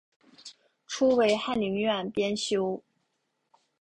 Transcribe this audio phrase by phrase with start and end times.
[0.87, 2.81] 初为翰林院编修。